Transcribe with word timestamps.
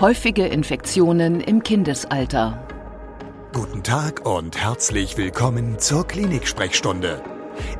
Häufige 0.00 0.44
Infektionen 0.48 1.40
im 1.40 1.62
Kindesalter. 1.62 2.66
Guten 3.52 3.84
Tag 3.84 4.26
und 4.26 4.60
herzlich 4.60 5.16
willkommen 5.16 5.78
zur 5.78 6.04
Klinik-Sprechstunde, 6.04 7.22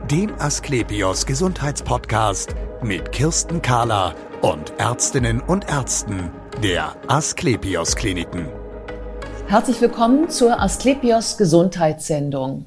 dem 0.09 0.33
Asklepios 0.39 1.27
Gesundheitspodcast 1.27 2.55
mit 2.85 3.11
Kirsten 3.11 3.63
Kahler 3.63 4.15
und 4.43 4.75
Ärztinnen 4.79 5.41
und 5.41 5.69
Ärzten 5.69 6.31
der 6.63 6.95
Asklepios 7.09 7.97
Kliniken. 7.97 8.47
Herzlich 9.49 9.81
willkommen 9.81 10.31
zur 10.31 10.61
Asklepios 10.61 11.37
Gesundheitssendung. 11.37 12.65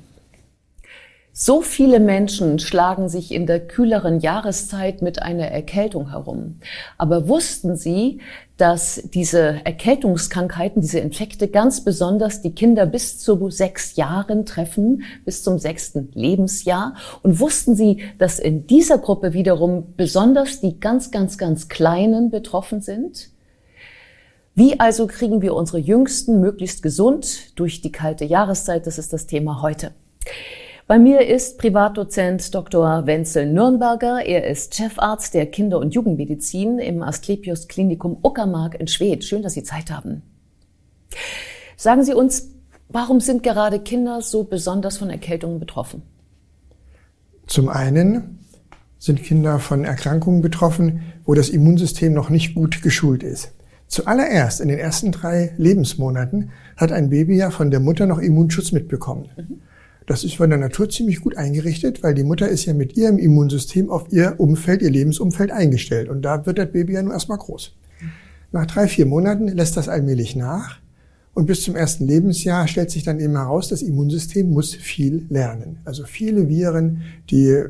So 1.40 1.62
viele 1.62 2.00
Menschen 2.00 2.58
schlagen 2.58 3.10
sich 3.10 3.32
in 3.32 3.46
der 3.46 3.60
kühleren 3.60 4.22
Jahreszeit 4.22 5.04
mit 5.04 5.22
einer 5.22 5.46
Erkältung 5.46 6.10
herum. 6.10 6.56
Aber 6.98 7.28
wussten 7.28 7.76
Sie, 7.76 8.22
dass 8.58 9.04
diese 9.14 9.64
Erkältungskrankheiten, 9.64 10.82
diese 10.82 10.98
Infekte 10.98 11.48
ganz 11.48 11.84
besonders 11.84 12.42
die 12.42 12.56
Kinder 12.56 12.88
bis 12.88 13.20
zu 13.20 13.52
sechs 13.52 13.98
Jahren 13.98 14.48
treffen, 14.48 15.04
bis 15.26 15.44
zum 15.44 15.60
sechsten 15.60 16.10
Lebensjahr? 16.16 16.96
Und 17.22 17.40
wussten 17.40 17.76
Sie, 17.76 18.02
dass 18.18 18.40
in 18.40 18.66
dieser 18.66 18.98
Gruppe 18.98 19.34
wiederum 19.34 19.94
besonders 19.96 20.60
die 20.60 20.80
ganz, 20.80 21.12
ganz, 21.12 21.38
ganz 21.38 21.70
Kleinen 21.70 22.32
betroffen 22.32 22.82
sind? 22.82 23.30
Wie 24.56 24.80
also 24.80 25.06
kriegen 25.06 25.44
wir 25.44 25.54
unsere 25.54 25.78
Jüngsten 25.78 26.42
möglichst 26.42 26.82
gesund 26.82 27.60
durch 27.60 27.82
die 27.82 27.92
kalte 27.92 28.26
Jahreszeit? 28.26 28.88
Das 28.88 28.98
ist 28.98 29.14
das 29.14 29.28
Thema 29.28 29.62
heute. 29.62 29.92
Bei 30.88 31.00
mir 31.00 31.28
ist 31.28 31.58
Privatdozent 31.58 32.56
Dr. 32.56 33.06
Wenzel 33.06 33.52
Nürnberger. 33.52 34.26
Er 34.26 34.48
ist 34.48 34.74
Chefarzt 34.74 35.34
der 35.34 35.48
Kinder- 35.48 35.80
und 35.80 35.94
Jugendmedizin 35.94 36.80
im 36.80 37.04
Asklepios 37.04 37.68
Klinikum 37.68 38.18
Uckermark 38.24 38.80
in 38.80 38.88
Schwedt. 38.88 39.26
Schön, 39.26 39.44
dass 39.44 39.52
Sie 39.52 39.64
Zeit 39.64 39.92
haben. 39.92 40.22
Sagen 41.76 42.06
Sie 42.06 42.14
uns, 42.14 42.52
warum 42.88 43.20
sind 43.20 43.44
gerade 43.44 43.82
Kinder 43.82 44.22
so 44.22 44.46
besonders 44.46 44.98
von 44.98 45.10
Erkältungen 45.10 45.60
betroffen? 45.60 46.04
Zum 47.48 47.68
einen 47.68 48.40
sind 48.98 49.22
Kinder 49.22 49.60
von 49.60 49.84
Erkrankungen 49.84 50.42
betroffen, 50.42 51.02
wo 51.26 51.34
das 51.34 51.50
Immunsystem 51.50 52.14
noch 52.14 52.30
nicht 52.30 52.56
gut 52.56 52.82
geschult 52.82 53.24
ist. 53.24 53.52
Zuallererst 53.88 54.62
in 54.62 54.70
den 54.70 54.80
ersten 54.80 55.12
drei 55.12 55.54
Lebensmonaten 55.58 56.52
hat 56.78 56.94
ein 56.94 57.10
Baby 57.10 57.36
ja 57.36 57.52
von 57.52 57.72
der 57.72 57.82
Mutter 57.82 58.06
noch 58.06 58.20
Immunschutz 58.20 58.72
mitbekommen. 58.72 59.28
Mhm. 59.36 59.62
Das 60.08 60.24
ist 60.24 60.38
von 60.38 60.50
der 60.50 60.58
Natur 60.58 60.90
ziemlich 60.90 61.20
gut 61.20 61.36
eingerichtet, 61.36 62.02
weil 62.02 62.14
die 62.14 62.24
Mutter 62.24 62.48
ist 62.48 62.64
ja 62.64 62.74
mit 62.74 62.96
ihrem 62.96 63.20
Immunsystem 63.20 63.90
auf 63.90 64.06
ihr 64.10 64.36
Umfeld, 64.38 64.82
ihr 64.82 64.90
Lebensumfeld 64.90 65.52
eingestellt. 65.52 66.08
Und 66.08 66.22
da 66.22 66.46
wird 66.46 66.58
das 66.58 66.72
Baby 66.72 66.94
ja 66.94 67.04
nur 67.04 67.12
erstmal 67.12 67.38
groß. 67.38 67.76
Nach 68.54 68.66
drei, 68.66 68.88
vier 68.88 69.06
Monaten 69.06 69.50
lässt 69.50 69.76
das 69.76 69.90
allmählich 69.90 70.38
nach. 70.38 70.80
Und 71.34 71.46
bis 71.46 71.62
zum 71.62 71.76
ersten 71.76 72.08
Lebensjahr 72.08 72.70
stellt 72.70 72.90
sich 72.90 73.04
dann 73.04 73.20
eben 73.20 73.36
heraus, 73.36 73.68
das 73.68 73.82
Immunsystem 73.82 74.50
muss 74.50 74.74
viel 74.74 75.26
lernen. 75.30 75.80
Also 75.84 76.06
viele 76.06 76.48
Viren, 76.48 77.02
die 77.30 77.64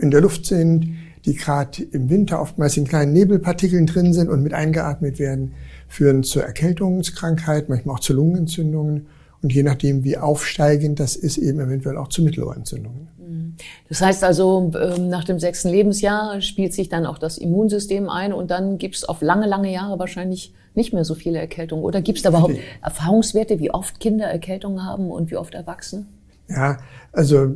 in 0.00 0.10
der 0.10 0.22
Luft 0.22 0.46
sind, 0.46 0.88
die 1.26 1.34
gerade 1.34 1.82
im 1.82 2.08
Winter 2.08 2.40
oftmals 2.40 2.78
in 2.78 2.86
kleinen 2.86 3.12
Nebelpartikeln 3.12 3.86
drin 3.86 4.14
sind 4.14 4.30
und 4.30 4.42
mit 4.42 4.54
eingeatmet 4.54 5.18
werden, 5.18 5.52
führen 5.86 6.22
zur 6.22 6.44
Erkältungskrankheit, 6.44 7.68
manchmal 7.68 7.96
auch 7.96 8.00
zu 8.00 8.14
Lungenentzündungen 8.14 9.06
und 9.44 9.52
je 9.52 9.62
nachdem, 9.62 10.04
wie 10.04 10.16
aufsteigend 10.16 10.98
das 10.98 11.16
ist, 11.16 11.36
eben 11.36 11.60
eventuell 11.60 11.98
auch 11.98 12.08
zu 12.08 12.22
Mittelohrentzündungen. 12.22 13.08
Mhm. 13.18 13.56
Das 13.90 14.00
heißt 14.00 14.24
also, 14.24 14.72
ähm, 14.80 15.10
nach 15.10 15.24
dem 15.24 15.38
sechsten 15.38 15.68
Lebensjahr 15.68 16.40
spielt 16.40 16.72
sich 16.72 16.88
dann 16.88 17.04
auch 17.04 17.18
das 17.18 17.36
Immunsystem 17.36 18.08
ein 18.08 18.32
und 18.32 18.50
dann 18.50 18.78
gibt 18.78 18.96
es 18.96 19.04
auf 19.04 19.20
lange, 19.20 19.46
lange 19.46 19.70
Jahre 19.70 19.98
wahrscheinlich 19.98 20.54
nicht 20.74 20.94
mehr 20.94 21.04
so 21.04 21.14
viele 21.14 21.38
Erkältungen. 21.38 21.84
Oder 21.84 22.00
gibt 22.00 22.16
es 22.16 22.22
da 22.22 22.30
überhaupt 22.30 22.56
Erfahrungswerte, 22.82 23.60
wie 23.60 23.70
oft 23.70 24.00
Kinder 24.00 24.24
Erkältungen 24.24 24.82
haben 24.82 25.10
und 25.10 25.30
wie 25.30 25.36
oft 25.36 25.52
Erwachsene? 25.52 26.06
Ja, 26.48 26.78
also 27.12 27.54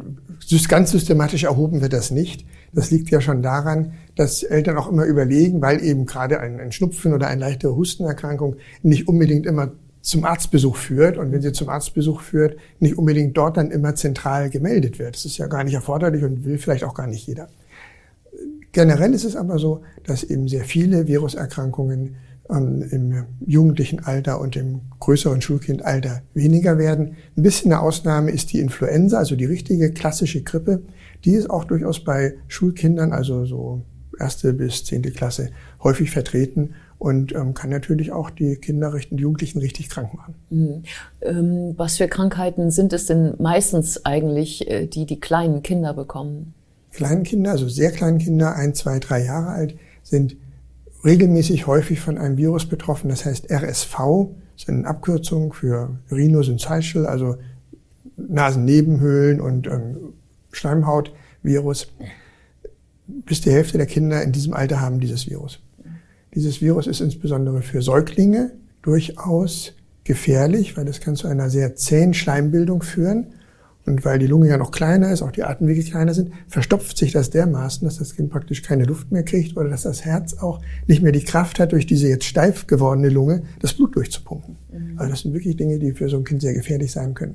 ganz 0.68 0.90
systematisch 0.90 1.44
erhoben 1.44 1.80
wird 1.80 1.94
das 1.94 2.10
nicht. 2.10 2.44
Das 2.74 2.90
liegt 2.90 3.10
ja 3.10 3.22
schon 3.22 3.42
daran, 3.42 3.92
dass 4.14 4.42
Eltern 4.42 4.76
auch 4.76 4.90
immer 4.90 5.04
überlegen, 5.04 5.62
weil 5.62 5.82
eben 5.82 6.04
gerade 6.04 6.38
ein, 6.40 6.60
ein 6.60 6.70
Schnupfen 6.70 7.14
oder 7.14 7.28
eine 7.28 7.40
leichte 7.40 7.74
Hustenerkrankung 7.74 8.56
nicht 8.82 9.08
unbedingt 9.08 9.46
immer 9.46 9.72
zum 10.00 10.24
Arztbesuch 10.24 10.76
führt 10.76 11.18
und 11.18 11.32
wenn 11.32 11.42
sie 11.42 11.52
zum 11.52 11.68
Arztbesuch 11.68 12.20
führt, 12.20 12.56
nicht 12.78 12.96
unbedingt 12.96 13.36
dort 13.36 13.56
dann 13.56 13.70
immer 13.70 13.94
zentral 13.94 14.50
gemeldet 14.50 14.98
wird. 14.98 15.16
Das 15.16 15.24
ist 15.24 15.38
ja 15.38 15.46
gar 15.46 15.64
nicht 15.64 15.74
erforderlich 15.74 16.24
und 16.24 16.44
will 16.44 16.58
vielleicht 16.58 16.84
auch 16.84 16.94
gar 16.94 17.06
nicht 17.06 17.26
jeder. 17.26 17.48
Generell 18.72 19.14
ist 19.14 19.24
es 19.24 19.36
aber 19.36 19.58
so, 19.58 19.82
dass 20.04 20.22
eben 20.22 20.46
sehr 20.46 20.64
viele 20.64 21.06
Viruserkrankungen 21.06 22.16
ähm, 22.50 22.82
im 22.90 23.24
jugendlichen 23.46 24.00
Alter 24.00 24.40
und 24.40 24.56
im 24.56 24.82
größeren 25.00 25.40
Schulkindalter 25.40 26.22
weniger 26.34 26.78
werden. 26.78 27.16
Ein 27.36 27.42
bisschen 27.42 27.72
eine 27.72 27.82
Ausnahme 27.82 28.30
ist 28.30 28.52
die 28.52 28.60
Influenza, 28.60 29.18
also 29.18 29.36
die 29.36 29.46
richtige 29.46 29.90
klassische 29.92 30.42
Grippe. 30.42 30.82
Die 31.24 31.32
ist 31.32 31.50
auch 31.50 31.64
durchaus 31.64 32.04
bei 32.04 32.34
Schulkindern, 32.46 33.12
also 33.12 33.44
so 33.46 33.82
erste 34.18 34.52
bis 34.52 34.84
zehnte 34.84 35.10
Klasse, 35.10 35.50
häufig 35.82 36.10
vertreten 36.10 36.74
und 36.98 37.32
ähm, 37.32 37.54
kann 37.54 37.70
natürlich 37.70 38.12
auch 38.12 38.30
die 38.30 38.56
Kinder, 38.56 38.92
die 38.92 39.16
Jugendlichen 39.16 39.58
richtig 39.60 39.88
krank 39.88 40.14
machen. 40.14 40.34
Mhm. 40.50 40.82
Ähm, 41.22 41.74
was 41.76 41.96
für 41.96 42.08
Krankheiten 42.08 42.70
sind 42.70 42.92
es 42.92 43.06
denn 43.06 43.34
meistens 43.38 44.04
eigentlich, 44.04 44.68
äh, 44.68 44.86
die 44.86 45.06
die 45.06 45.20
kleinen 45.20 45.62
Kinder 45.62 45.94
bekommen? 45.94 46.54
Kleinen 46.92 47.22
Kinder, 47.22 47.52
also 47.52 47.68
sehr 47.68 47.92
kleinen 47.92 48.18
Kinder, 48.18 48.56
ein, 48.56 48.74
zwei, 48.74 48.98
drei 48.98 49.24
Jahre 49.24 49.48
alt, 49.48 49.76
sind 50.02 50.36
regelmäßig 51.04 51.66
häufig 51.66 52.00
von 52.00 52.18
einem 52.18 52.36
Virus 52.36 52.66
betroffen. 52.66 53.08
Das 53.08 53.24
heißt 53.24 53.50
RSV, 53.50 53.94
das 54.54 54.64
ist 54.64 54.68
eine 54.68 54.86
Abkürzung 54.86 55.52
für 55.52 55.98
Rhinosyncytial, 56.10 57.06
also 57.06 57.36
Nasennebenhöhlen 58.16 59.40
und 59.40 59.68
ähm, 59.68 60.14
Schleimhautvirus. 60.50 61.92
Bis 63.06 63.40
die 63.40 63.52
Hälfte 63.52 63.78
der 63.78 63.86
Kinder 63.86 64.22
in 64.22 64.32
diesem 64.32 64.52
Alter 64.52 64.80
haben 64.80 64.98
dieses 64.98 65.30
Virus. 65.30 65.60
Dieses 66.38 66.60
Virus 66.60 66.86
ist 66.86 67.00
insbesondere 67.00 67.62
für 67.62 67.82
Säuglinge 67.82 68.52
durchaus 68.82 69.72
gefährlich, 70.04 70.76
weil 70.76 70.86
es 70.86 71.00
kann 71.00 71.16
zu 71.16 71.26
einer 71.26 71.50
sehr 71.50 71.74
zähen 71.74 72.14
Schleimbildung 72.14 72.84
führen. 72.84 73.32
Und 73.84 74.04
weil 74.04 74.20
die 74.20 74.28
Lunge 74.28 74.46
ja 74.46 74.56
noch 74.56 74.70
kleiner 74.70 75.10
ist, 75.10 75.20
auch 75.20 75.32
die 75.32 75.42
Atemwege 75.42 75.82
kleiner 75.82 76.14
sind, 76.14 76.30
verstopft 76.46 76.96
sich 76.96 77.10
das 77.10 77.30
dermaßen, 77.30 77.84
dass 77.88 77.98
das 77.98 78.14
Kind 78.14 78.30
praktisch 78.30 78.62
keine 78.62 78.84
Luft 78.84 79.10
mehr 79.10 79.24
kriegt 79.24 79.56
oder 79.56 79.68
dass 79.68 79.82
das 79.82 80.04
Herz 80.04 80.34
auch 80.34 80.60
nicht 80.86 81.02
mehr 81.02 81.10
die 81.10 81.24
Kraft 81.24 81.58
hat, 81.58 81.72
durch 81.72 81.86
diese 81.86 82.06
jetzt 82.06 82.24
steif 82.24 82.68
gewordene 82.68 83.08
Lunge 83.08 83.42
das 83.58 83.74
Blut 83.74 83.96
durchzupumpen. 83.96 84.54
Mhm. 84.70 84.96
Also 84.96 85.10
das 85.10 85.20
sind 85.22 85.34
wirklich 85.34 85.56
Dinge, 85.56 85.80
die 85.80 85.90
für 85.90 86.08
so 86.08 86.18
ein 86.18 86.24
Kind 86.24 86.40
sehr 86.40 86.54
gefährlich 86.54 86.92
sein 86.92 87.14
können. 87.14 87.34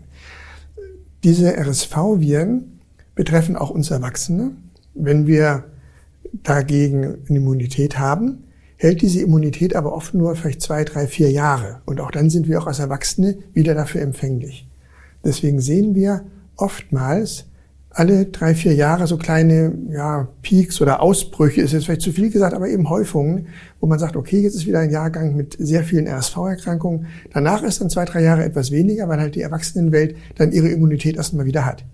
Diese 1.25 1.57
RSV-Viren 1.57 2.79
betreffen 3.15 3.57
auch 3.57 3.69
uns 3.69 3.91
Erwachsene. 3.91 4.51
Wenn 4.93 5.27
wir 5.27 5.65
dagegen 6.41 7.17
eine 7.27 7.37
Immunität 7.37 7.99
haben, 7.99 8.45
hält 8.83 9.01
diese 9.01 9.21
Immunität 9.21 9.75
aber 9.75 9.93
oft 9.93 10.13
nur 10.13 10.35
vielleicht 10.35 10.61
zwei, 10.61 10.83
drei, 10.83 11.07
vier 11.07 11.31
Jahre. 11.31 11.81
Und 11.85 12.01
auch 12.01 12.11
dann 12.11 12.29
sind 12.29 12.47
wir 12.47 12.61
auch 12.61 12.67
als 12.67 12.79
Erwachsene 12.79 13.37
wieder 13.53 13.73
dafür 13.73 14.01
empfänglich. 14.01 14.67
Deswegen 15.23 15.61
sehen 15.61 15.95
wir 15.95 16.25
oftmals 16.57 17.45
alle 17.89 18.25
drei, 18.25 18.55
vier 18.55 18.73
Jahre 18.73 19.07
so 19.07 19.17
kleine 19.17 19.73
ja, 19.89 20.27
Peaks 20.41 20.81
oder 20.81 21.01
Ausbrüche, 21.01 21.61
ist 21.61 21.73
jetzt 21.73 21.85
vielleicht 21.85 22.01
zu 22.01 22.11
viel 22.11 22.31
gesagt, 22.31 22.53
aber 22.53 22.67
eben 22.67 22.89
Häufungen, 22.89 23.47
wo 23.79 23.87
man 23.87 23.99
sagt, 23.99 24.15
okay, 24.15 24.41
jetzt 24.41 24.55
ist 24.55 24.65
wieder 24.65 24.79
ein 24.79 24.89
Jahrgang 24.89 25.35
mit 25.35 25.55
sehr 25.59 25.83
vielen 25.83 26.07
RSV-Erkrankungen. 26.07 27.05
Danach 27.31 27.63
ist 27.63 27.81
dann 27.81 27.89
zwei, 27.89 28.05
drei 28.05 28.23
Jahre 28.23 28.43
etwas 28.43 28.71
weniger, 28.71 29.07
weil 29.07 29.19
halt 29.19 29.35
die 29.35 29.41
Erwachsenenwelt 29.41 30.15
dann 30.35 30.51
ihre 30.51 30.69
Immunität 30.69 31.15
erstmal 31.15 31.45
wieder 31.45 31.65
hat 31.65 31.85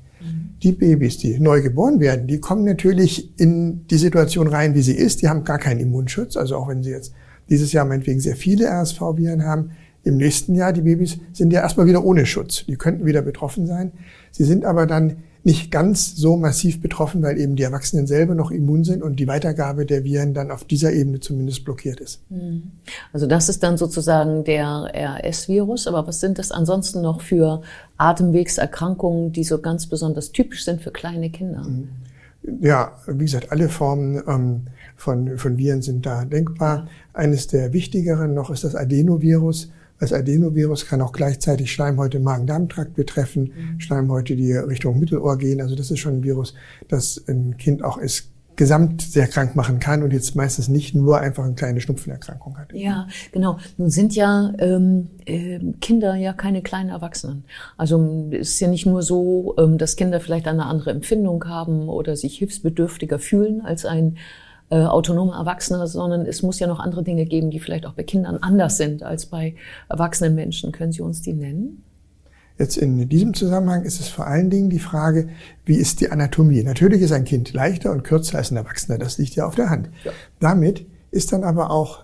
die 0.63 0.73
Babys, 0.73 1.17
die 1.17 1.39
neu 1.39 1.61
geboren 1.61 1.99
werden, 1.99 2.27
die 2.27 2.39
kommen 2.39 2.65
natürlich 2.65 3.39
in 3.39 3.87
die 3.87 3.97
Situation 3.97 4.47
rein, 4.47 4.75
wie 4.75 4.81
sie 4.81 4.95
ist. 4.95 5.21
Die 5.21 5.29
haben 5.29 5.43
gar 5.43 5.57
keinen 5.57 5.79
Immunschutz. 5.79 6.35
Also 6.35 6.57
auch 6.57 6.67
wenn 6.67 6.83
sie 6.83 6.91
jetzt 6.91 7.13
dieses 7.49 7.71
Jahr 7.71 7.85
meinetwegen 7.85 8.19
sehr 8.19 8.35
viele 8.35 8.67
RSV-Viren 8.67 9.45
haben, 9.45 9.71
im 10.03 10.17
nächsten 10.17 10.55
Jahr, 10.55 10.71
die 10.73 10.81
Babys 10.81 11.17
sind 11.33 11.51
ja 11.51 11.61
erstmal 11.61 11.85
wieder 11.85 12.03
ohne 12.03 12.25
Schutz. 12.25 12.65
Die 12.65 12.75
könnten 12.75 13.05
wieder 13.05 13.21
betroffen 13.21 13.67
sein. 13.67 13.91
Sie 14.31 14.45
sind 14.45 14.65
aber 14.65 14.85
dann 14.85 15.17
nicht 15.43 15.71
ganz 15.71 16.15
so 16.15 16.35
massiv 16.35 16.81
betroffen, 16.81 17.23
weil 17.23 17.39
eben 17.39 17.55
die 17.55 17.63
Erwachsenen 17.63 18.07
selber 18.07 18.35
noch 18.35 18.51
immun 18.51 18.83
sind 18.83 19.01
und 19.01 19.19
die 19.19 19.27
Weitergabe 19.27 19.85
der 19.85 20.03
Viren 20.03 20.33
dann 20.33 20.51
auf 20.51 20.65
dieser 20.65 20.91
Ebene 20.91 21.21
zumindest 21.21 21.63
blockiert 21.63 21.99
ist. 21.99 22.21
Mhm. 22.29 22.71
Also 23.13 23.25
das 23.25 23.47
ist 23.47 23.63
dann 23.63 23.77
sozusagen 23.77 24.43
der 24.43 24.91
RS-Virus. 24.93 25.87
Aber 25.87 26.05
was 26.07 26.19
sind 26.19 26.39
das 26.39 26.51
ansonsten 26.51 27.01
noch 27.01 27.21
für 27.21 27.61
Atemwegserkrankungen, 27.97 29.31
die 29.31 29.43
so 29.43 29.59
ganz 29.59 29.87
besonders 29.87 30.31
typisch 30.31 30.65
sind 30.65 30.81
für 30.81 30.91
kleine 30.91 31.29
Kinder? 31.29 31.63
Mhm. 31.63 31.89
Ja, 32.61 32.93
wie 33.07 33.25
gesagt, 33.25 33.51
alle 33.51 33.69
Formen 33.69 34.21
ähm, 34.27 34.61
von, 34.95 35.37
von 35.37 35.57
Viren 35.57 35.81
sind 35.81 36.05
da 36.05 36.25
denkbar. 36.25 36.87
Eines 37.13 37.47
der 37.47 37.73
wichtigeren 37.73 38.33
noch 38.33 38.49
ist 38.49 38.63
das 38.63 38.75
Adenovirus 38.75 39.71
das 39.99 40.13
Adenovirus 40.13 40.85
kann 40.85 41.01
auch 41.01 41.11
gleichzeitig 41.11 41.71
Schleimhäute 41.71 42.17
im 42.17 42.23
Magen-Darm-Trakt 42.23 42.95
betreffen, 42.95 43.51
mhm. 43.55 43.79
Schleimhäute, 43.79 44.35
die 44.35 44.53
Richtung 44.53 44.99
Mittelohr 44.99 45.37
gehen. 45.37 45.61
Also 45.61 45.75
das 45.75 45.91
ist 45.91 45.99
schon 45.99 46.19
ein 46.19 46.23
Virus, 46.23 46.53
das 46.87 47.23
ein 47.27 47.57
Kind 47.57 47.83
auch 47.83 47.97
ist 47.97 48.31
gesamt 48.59 49.01
sehr 49.01 49.27
krank 49.27 49.55
machen 49.55 49.79
kann 49.79 50.03
und 50.03 50.11
jetzt 50.11 50.35
meistens 50.35 50.67
nicht 50.67 50.93
nur 50.93 51.21
einfach 51.21 51.45
eine 51.45 51.53
kleine 51.53 51.79
Schnupfenerkrankung 51.79 52.57
hat. 52.57 52.73
Ja, 52.73 53.07
genau. 53.31 53.57
Nun 53.77 53.89
sind 53.89 54.15
ja 54.15 54.51
ähm, 54.59 55.07
äh, 55.25 55.59
Kinder 55.79 56.15
ja 56.15 56.33
keine 56.33 56.61
kleinen 56.61 56.89
Erwachsenen. 56.89 57.45
Also 57.77 58.27
es 58.31 58.49
ist 58.49 58.59
ja 58.59 58.67
nicht 58.67 58.85
nur 58.85 59.01
so, 59.01 59.55
ähm, 59.57 59.77
dass 59.77 59.95
Kinder 59.95 60.19
vielleicht 60.19 60.45
eine 60.45 60.65
andere 60.65 60.91
Empfindung 60.91 61.45
haben 61.45 61.87
oder 61.87 62.17
sich 62.17 62.37
hilfsbedürftiger 62.37 63.17
fühlen 63.17 63.61
als 63.61 63.85
ein 63.85 64.17
äh, 64.69 64.83
autonomer 64.83 65.35
Erwachsener, 65.35 65.87
sondern 65.87 66.25
es 66.25 66.43
muss 66.43 66.59
ja 66.59 66.67
noch 66.67 66.79
andere 66.79 67.03
Dinge 67.03 67.25
geben, 67.25 67.49
die 67.49 67.59
vielleicht 67.59 67.85
auch 67.85 67.93
bei 67.93 68.03
Kindern 68.03 68.37
anders 68.37 68.77
sind 68.77 69.03
als 69.03 69.25
bei 69.25 69.55
erwachsenen 69.89 70.35
Menschen. 70.35 70.71
Können 70.71 70.91
Sie 70.91 71.01
uns 71.01 71.21
die 71.21 71.33
nennen? 71.33 71.83
Jetzt 72.59 72.77
in 72.77 73.07
diesem 73.07 73.33
Zusammenhang 73.33 73.83
ist 73.83 74.01
es 74.01 74.09
vor 74.09 74.27
allen 74.27 74.49
Dingen 74.49 74.69
die 74.69 74.79
Frage, 74.79 75.29
wie 75.63 75.75
ist 75.75 76.01
die 76.01 76.11
Anatomie? 76.11 76.61
Natürlich 76.61 77.01
ist 77.01 77.13
ein 77.13 77.23
Kind 77.23 77.53
leichter 77.53 77.91
und 77.91 78.03
kürzer 78.03 78.37
als 78.37 78.51
ein 78.51 78.57
Erwachsener, 78.57 78.97
das 78.97 79.17
liegt 79.17 79.35
ja 79.35 79.47
auf 79.47 79.55
der 79.55 79.69
Hand. 79.69 79.89
Ja. 80.03 80.11
Damit 80.41 80.85
ist 81.09 81.31
dann 81.31 81.45
aber 81.45 81.71
auch 81.71 82.03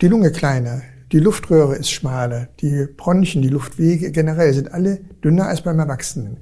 die 0.00 0.08
Lunge 0.08 0.30
kleiner, 0.30 0.82
die 1.10 1.18
Luftröhre 1.18 1.74
ist 1.74 1.90
schmaler, 1.90 2.48
die 2.60 2.86
Bronchien, 2.96 3.42
die 3.42 3.48
Luftwege 3.48 4.12
generell 4.12 4.54
sind 4.54 4.72
alle 4.72 5.00
dünner 5.24 5.48
als 5.48 5.62
beim 5.62 5.78
Erwachsenen. 5.78 6.38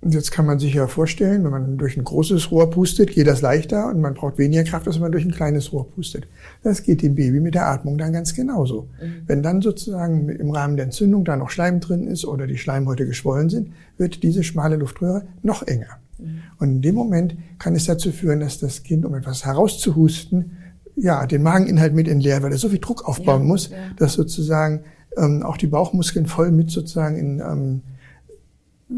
Und 0.00 0.14
jetzt 0.14 0.30
kann 0.30 0.46
man 0.46 0.60
sich 0.60 0.74
ja 0.74 0.86
vorstellen, 0.86 1.42
wenn 1.42 1.50
man 1.50 1.76
durch 1.76 1.96
ein 1.96 2.04
großes 2.04 2.52
Rohr 2.52 2.70
pustet, 2.70 3.10
geht 3.10 3.26
das 3.26 3.40
leichter 3.40 3.88
und 3.88 4.00
man 4.00 4.14
braucht 4.14 4.38
weniger 4.38 4.62
Kraft, 4.62 4.86
als 4.86 4.96
wenn 4.96 5.02
man 5.02 5.12
durch 5.12 5.24
ein 5.24 5.32
kleines 5.32 5.72
Rohr 5.72 5.90
pustet. 5.90 6.28
Das 6.62 6.84
geht 6.84 7.02
dem 7.02 7.16
Baby 7.16 7.40
mit 7.40 7.54
der 7.54 7.66
Atmung 7.66 7.98
dann 7.98 8.12
ganz 8.12 8.32
genauso. 8.34 8.88
Mhm. 9.02 9.22
Wenn 9.26 9.42
dann 9.42 9.60
sozusagen 9.60 10.28
im 10.28 10.50
Rahmen 10.52 10.76
der 10.76 10.84
Entzündung 10.84 11.24
da 11.24 11.36
noch 11.36 11.50
Schleim 11.50 11.80
drin 11.80 12.06
ist 12.06 12.24
oder 12.24 12.46
die 12.46 12.58
Schleimhäute 12.58 13.06
geschwollen 13.06 13.50
sind, 13.50 13.72
wird 13.96 14.22
diese 14.22 14.44
schmale 14.44 14.76
Luftröhre 14.76 15.24
noch 15.42 15.66
enger. 15.66 15.98
Mhm. 16.18 16.42
Und 16.58 16.68
in 16.76 16.82
dem 16.82 16.94
Moment 16.94 17.36
kann 17.58 17.74
es 17.74 17.86
dazu 17.86 18.12
führen, 18.12 18.38
dass 18.38 18.60
das 18.60 18.84
Kind, 18.84 19.04
um 19.04 19.16
etwas 19.16 19.44
herauszuhusten, 19.44 20.52
ja, 20.94 21.26
den 21.26 21.42
Mageninhalt 21.42 21.94
mit 21.94 22.06
entleert, 22.06 22.42
weil 22.44 22.52
er 22.52 22.58
so 22.58 22.68
viel 22.68 22.80
Druck 22.80 23.08
aufbauen 23.08 23.42
ja, 23.42 23.48
muss, 23.48 23.70
ja. 23.70 23.76
dass 23.96 24.12
sozusagen 24.12 24.80
ähm, 25.16 25.42
auch 25.42 25.56
die 25.56 25.66
Bauchmuskeln 25.66 26.26
voll 26.26 26.52
mit 26.52 26.70
sozusagen 26.70 27.16
in 27.16 27.40
ähm, 27.40 27.82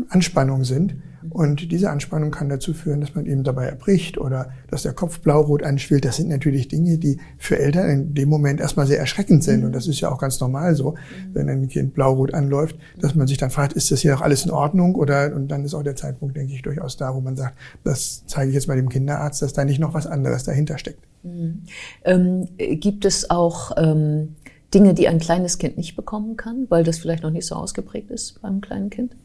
Anspannung 0.08 0.64
sind. 0.64 0.96
Und 1.28 1.70
diese 1.70 1.90
Anspannung 1.90 2.30
kann 2.30 2.48
dazu 2.48 2.72
führen, 2.72 3.00
dass 3.00 3.14
man 3.14 3.26
eben 3.26 3.44
dabei 3.44 3.66
erbricht 3.66 4.16
oder 4.16 4.52
dass 4.70 4.84
der 4.84 4.94
Kopf 4.94 5.20
blaurot 5.20 5.62
anschwillt. 5.62 6.04
Das 6.04 6.16
sind 6.16 6.28
natürlich 6.28 6.68
Dinge, 6.68 6.96
die 6.96 7.18
für 7.36 7.58
Eltern 7.58 7.90
in 7.90 8.14
dem 8.14 8.28
Moment 8.28 8.60
erstmal 8.60 8.86
sehr 8.86 8.98
erschreckend 8.98 9.44
sind. 9.44 9.64
Und 9.64 9.72
das 9.72 9.86
ist 9.86 10.00
ja 10.00 10.10
auch 10.10 10.18
ganz 10.18 10.40
normal 10.40 10.74
so, 10.74 10.94
wenn 11.32 11.48
ein 11.50 11.68
Kind 11.68 11.92
blaurot 11.92 12.32
anläuft, 12.32 12.76
dass 13.00 13.14
man 13.14 13.26
sich 13.26 13.36
dann 13.36 13.50
fragt, 13.50 13.74
ist 13.74 13.90
das 13.90 14.00
hier 14.00 14.12
noch 14.12 14.22
alles 14.22 14.44
in 14.44 14.50
Ordnung? 14.50 14.94
Oder, 14.94 15.34
und 15.34 15.48
dann 15.48 15.64
ist 15.64 15.74
auch 15.74 15.82
der 15.82 15.96
Zeitpunkt, 15.96 16.36
denke 16.36 16.54
ich, 16.54 16.62
durchaus 16.62 16.96
da, 16.96 17.14
wo 17.14 17.20
man 17.20 17.36
sagt, 17.36 17.58
das 17.84 18.24
zeige 18.26 18.48
ich 18.48 18.54
jetzt 18.54 18.68
mal 18.68 18.76
dem 18.76 18.88
Kinderarzt, 18.88 19.42
dass 19.42 19.52
da 19.52 19.64
nicht 19.64 19.78
noch 19.78 19.92
was 19.92 20.06
anderes 20.06 20.44
dahinter 20.44 20.78
steckt. 20.78 21.04
Mhm. 21.22 21.64
Ähm, 22.04 22.48
gibt 22.56 23.04
es 23.04 23.28
auch 23.28 23.72
ähm, 23.76 24.36
Dinge, 24.72 24.94
die 24.94 25.08
ein 25.08 25.18
kleines 25.18 25.58
Kind 25.58 25.76
nicht 25.76 25.96
bekommen 25.96 26.36
kann, 26.36 26.66
weil 26.70 26.84
das 26.84 26.98
vielleicht 26.98 27.24
noch 27.24 27.30
nicht 27.30 27.46
so 27.46 27.56
ausgeprägt 27.56 28.10
ist 28.10 28.40
beim 28.40 28.60
kleinen 28.62 28.88
Kind? 28.88 29.16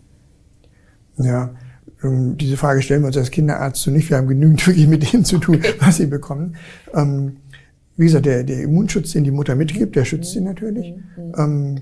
Ja, 1.18 1.56
ähm, 2.04 2.38
diese 2.38 2.58
Frage 2.58 2.82
stellen 2.82 3.02
wir 3.02 3.08
uns 3.08 3.18
als 3.18 3.32
Kinderarzt 3.32 3.82
so 3.82 3.92
nicht. 3.92 4.10
Wir 4.10 4.18
haben 4.18 4.28
genügend 4.28 4.66
wirklich 4.68 4.88
mit 4.88 5.12
denen 5.12 5.26
zu 5.26 5.38
tun, 5.38 5.62
was 5.80 5.98
sie 5.98 6.08
bekommen. 6.08 6.56
Ähm, 6.94 7.38
wie 7.98 8.06
gesagt, 8.06 8.26
der, 8.26 8.44
der 8.44 8.62
Immunschutz, 8.62 9.12
den 9.12 9.24
die 9.24 9.32
Mutter 9.32 9.56
mitgibt, 9.56 9.96
der 9.96 10.06
schützt 10.06 10.32
sie 10.32 10.42
natürlich. 10.42 10.94
Mhm. 11.18 11.34
Ähm, 11.38 11.76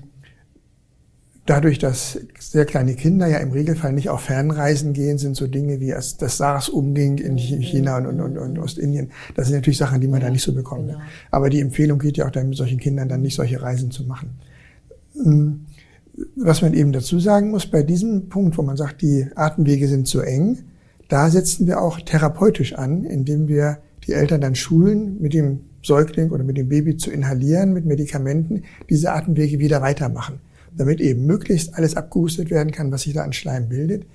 dadurch, 1.46 1.78
dass 1.78 2.20
sehr 2.38 2.64
kleine 2.64 2.94
Kinder 2.94 3.26
ja 3.26 3.38
im 3.38 3.50
Regelfall 3.50 3.92
nicht 3.92 4.08
auf 4.08 4.22
Fernreisen 4.22 4.92
gehen, 4.92 5.18
sind 5.18 5.36
so 5.36 5.46
Dinge 5.48 5.80
wie 5.80 5.88
das, 5.88 6.16
das 6.16 6.36
SARS 6.36 6.68
umging 6.68 7.18
in 7.18 7.36
China 7.36 7.98
und, 7.98 8.20
und, 8.20 8.38
und, 8.38 8.58
Ostindien. 8.58 9.10
Das 9.34 9.48
sind 9.48 9.56
natürlich 9.56 9.78
Sachen, 9.78 10.00
die 10.00 10.08
man 10.08 10.20
da 10.20 10.30
nicht 10.30 10.42
so 10.42 10.54
bekommt. 10.54 10.88
Genau. 10.88 11.00
Aber 11.32 11.50
die 11.50 11.60
Empfehlung 11.60 11.98
geht 11.98 12.16
ja 12.16 12.26
auch 12.26 12.30
dann 12.30 12.48
mit 12.48 12.56
solchen 12.56 12.78
Kindern 12.78 13.08
dann 13.08 13.20
nicht 13.20 13.34
solche 13.34 13.60
Reisen 13.60 13.90
zu 13.90 14.04
machen 14.04 14.30
was 16.36 16.62
man 16.62 16.74
eben 16.74 16.92
dazu 16.92 17.18
sagen 17.18 17.50
muss, 17.50 17.66
bei 17.66 17.82
diesem 17.82 18.28
Punkt, 18.28 18.56
wo 18.56 18.62
man 18.62 18.76
sagt, 18.76 19.02
die 19.02 19.26
Atemwege 19.34 19.88
sind 19.88 20.06
zu 20.06 20.20
eng, 20.20 20.58
da 21.08 21.28
setzen 21.30 21.66
wir 21.66 21.80
auch 21.80 22.00
therapeutisch 22.00 22.74
an, 22.74 23.04
indem 23.04 23.48
wir 23.48 23.78
die 24.06 24.12
Eltern 24.12 24.40
dann 24.40 24.54
schulen, 24.54 25.20
mit 25.20 25.34
dem 25.34 25.60
Säugling 25.82 26.30
oder 26.30 26.44
mit 26.44 26.56
dem 26.56 26.68
Baby 26.68 26.96
zu 26.96 27.10
inhalieren 27.10 27.72
mit 27.72 27.84
Medikamenten, 27.84 28.62
diese 28.88 29.12
Atemwege 29.12 29.58
wieder 29.58 29.82
weitermachen, 29.82 30.40
damit 30.76 31.00
eben 31.00 31.26
möglichst 31.26 31.74
alles 31.74 31.96
abgehustet 31.96 32.50
werden 32.50 32.72
kann, 32.72 32.90
was 32.90 33.02
sich 33.02 33.12
da 33.12 33.22
an 33.22 33.32
Schleim 33.32 33.68
bildet. 33.68 34.06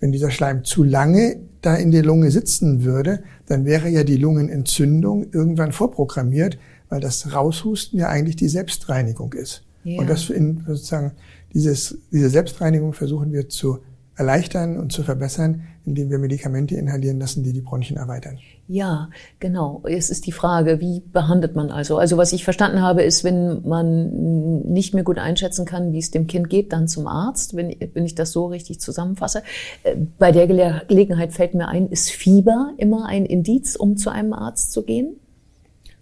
Wenn 0.00 0.12
dieser 0.12 0.30
Schleim 0.30 0.64
zu 0.64 0.84
lange 0.84 1.36
da 1.60 1.74
in 1.74 1.90
der 1.90 2.04
Lunge 2.04 2.30
sitzen 2.30 2.84
würde, 2.84 3.22
dann 3.46 3.64
wäre 3.64 3.88
ja 3.88 4.04
die 4.04 4.16
Lungenentzündung 4.16 5.26
irgendwann 5.32 5.72
vorprogrammiert, 5.72 6.58
weil 6.88 7.00
das 7.00 7.34
Raushusten 7.34 7.98
ja 7.98 8.08
eigentlich 8.08 8.36
die 8.36 8.48
Selbstreinigung 8.48 9.32
ist. 9.32 9.64
Ja. 9.84 10.00
Und 10.00 10.08
das 10.08 10.30
in, 10.30 10.62
sozusagen 10.66 11.12
dieses, 11.54 11.98
diese 12.10 12.30
Selbstreinigung 12.30 12.92
versuchen 12.92 13.32
wir 13.32 13.48
zu 13.48 13.78
erleichtern 14.18 14.76
und 14.78 14.92
zu 14.92 15.04
verbessern, 15.04 15.62
indem 15.84 16.10
wir 16.10 16.18
Medikamente 16.18 16.74
inhalieren 16.74 17.20
lassen, 17.20 17.44
die 17.44 17.52
die 17.52 17.60
Bronchien 17.60 17.96
erweitern. 17.96 18.38
Ja, 18.66 19.08
genau. 19.38 19.82
Es 19.88 20.10
ist 20.10 20.26
die 20.26 20.32
Frage, 20.32 20.80
wie 20.80 21.00
behandelt 21.12 21.54
man 21.54 21.70
also? 21.70 21.98
Also 21.98 22.16
was 22.16 22.32
ich 22.32 22.44
verstanden 22.44 22.82
habe, 22.82 23.02
ist, 23.02 23.22
wenn 23.22 23.62
man 23.66 24.62
nicht 24.64 24.92
mehr 24.92 25.04
gut 25.04 25.18
einschätzen 25.18 25.64
kann, 25.64 25.92
wie 25.92 25.98
es 25.98 26.10
dem 26.10 26.26
Kind 26.26 26.50
geht, 26.50 26.72
dann 26.72 26.88
zum 26.88 27.06
Arzt, 27.06 27.54
wenn, 27.54 27.74
wenn 27.94 28.04
ich 28.04 28.16
das 28.16 28.32
so 28.32 28.46
richtig 28.46 28.80
zusammenfasse. 28.80 29.42
Äh, 29.84 29.94
bei 30.18 30.32
der 30.32 30.46
Gelegenheit 30.48 31.32
fällt 31.32 31.54
mir 31.54 31.68
ein, 31.68 31.88
ist 31.88 32.10
Fieber 32.10 32.72
immer 32.76 33.06
ein 33.06 33.24
Indiz, 33.24 33.76
um 33.76 33.96
zu 33.96 34.10
einem 34.10 34.32
Arzt 34.32 34.72
zu 34.72 34.82
gehen? 34.82 35.16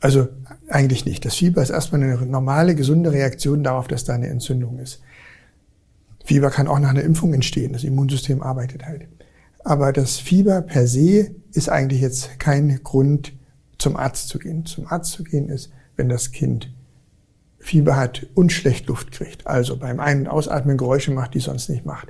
Also 0.00 0.28
eigentlich 0.68 1.04
nicht. 1.04 1.24
Das 1.24 1.34
Fieber 1.36 1.62
ist 1.62 1.70
erstmal 1.70 2.02
eine 2.02 2.16
normale, 2.26 2.74
gesunde 2.74 3.12
Reaktion 3.12 3.62
darauf, 3.62 3.88
dass 3.88 4.04
da 4.04 4.14
eine 4.14 4.28
Entzündung 4.28 4.78
ist. 4.78 5.02
Fieber 6.26 6.50
kann 6.50 6.66
auch 6.66 6.80
nach 6.80 6.90
einer 6.90 7.04
Impfung 7.04 7.32
entstehen. 7.32 7.72
Das 7.72 7.84
Immunsystem 7.84 8.42
arbeitet 8.42 8.84
halt. 8.84 9.06
Aber 9.62 9.92
das 9.92 10.18
Fieber 10.18 10.60
per 10.60 10.88
se 10.88 11.30
ist 11.52 11.68
eigentlich 11.68 12.00
jetzt 12.00 12.40
kein 12.40 12.80
Grund, 12.82 13.32
zum 13.78 13.96
Arzt 13.96 14.28
zu 14.28 14.40
gehen. 14.40 14.66
Zum 14.66 14.88
Arzt 14.88 15.12
zu 15.12 15.22
gehen 15.22 15.48
ist, 15.48 15.70
wenn 15.94 16.08
das 16.08 16.32
Kind 16.32 16.72
Fieber 17.60 17.96
hat 17.96 18.26
und 18.34 18.50
schlecht 18.50 18.88
Luft 18.88 19.12
kriegt. 19.12 19.46
Also 19.46 19.76
beim 19.76 20.00
Ein- 20.00 20.22
und 20.22 20.28
Ausatmen 20.28 20.76
Geräusche 20.76 21.12
macht, 21.12 21.34
die 21.34 21.40
sonst 21.40 21.68
nicht 21.68 21.86
macht. 21.86 22.08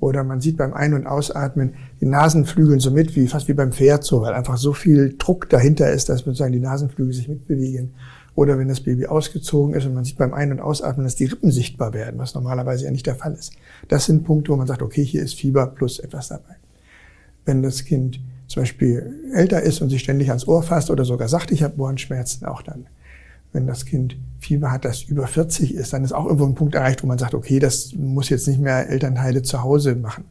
Oder 0.00 0.24
man 0.24 0.40
sieht 0.40 0.56
beim 0.56 0.72
Ein- 0.72 0.94
und 0.94 1.06
Ausatmen 1.06 1.74
die 2.00 2.06
Nasenflügel 2.06 2.80
so 2.80 2.90
mit, 2.90 3.16
wie, 3.16 3.28
fast 3.28 3.48
wie 3.48 3.54
beim 3.54 3.72
Pferd 3.72 4.02
so, 4.02 4.22
weil 4.22 4.32
einfach 4.32 4.56
so 4.56 4.72
viel 4.72 5.14
Druck 5.18 5.50
dahinter 5.50 5.90
ist, 5.90 6.08
dass 6.08 6.20
sozusagen 6.20 6.52
die 6.52 6.60
Nasenflügel 6.60 7.12
sich 7.12 7.28
mitbewegen. 7.28 7.94
Oder 8.38 8.56
wenn 8.56 8.68
das 8.68 8.82
Baby 8.82 9.06
ausgezogen 9.06 9.74
ist 9.74 9.84
und 9.84 9.94
man 9.94 10.04
sieht 10.04 10.16
beim 10.16 10.32
Ein- 10.32 10.52
und 10.52 10.60
Ausatmen, 10.60 11.02
dass 11.02 11.16
die 11.16 11.24
Rippen 11.24 11.50
sichtbar 11.50 11.92
werden, 11.92 12.20
was 12.20 12.36
normalerweise 12.36 12.84
ja 12.84 12.92
nicht 12.92 13.04
der 13.04 13.16
Fall 13.16 13.34
ist. 13.34 13.52
Das 13.88 14.04
sind 14.04 14.22
Punkte, 14.22 14.52
wo 14.52 14.56
man 14.56 14.68
sagt, 14.68 14.80
okay, 14.80 15.04
hier 15.04 15.24
ist 15.24 15.34
Fieber 15.34 15.66
plus 15.66 15.98
etwas 15.98 16.28
dabei. 16.28 16.54
Wenn 17.44 17.64
das 17.64 17.84
Kind 17.84 18.20
zum 18.46 18.62
Beispiel 18.62 19.12
älter 19.34 19.62
ist 19.62 19.80
und 19.80 19.90
sich 19.90 20.02
ständig 20.02 20.28
ans 20.28 20.46
Ohr 20.46 20.62
fasst 20.62 20.88
oder 20.88 21.04
sogar 21.04 21.26
sagt, 21.26 21.50
ich 21.50 21.64
habe 21.64 21.80
Ohrenschmerzen, 21.80 22.46
auch 22.46 22.62
dann. 22.62 22.86
Wenn 23.52 23.66
das 23.66 23.84
Kind 23.84 24.16
Fieber 24.38 24.70
hat, 24.70 24.84
das 24.84 25.02
über 25.02 25.26
40 25.26 25.74
ist, 25.74 25.92
dann 25.92 26.04
ist 26.04 26.12
auch 26.12 26.26
irgendwo 26.26 26.46
ein 26.46 26.54
Punkt 26.54 26.76
erreicht, 26.76 27.02
wo 27.02 27.08
man 27.08 27.18
sagt, 27.18 27.34
okay, 27.34 27.58
das 27.58 27.92
muss 27.96 28.28
jetzt 28.28 28.46
nicht 28.46 28.60
mehr 28.60 28.88
Elternteile 28.88 29.42
zu 29.42 29.64
Hause 29.64 29.96
machen. 29.96 30.26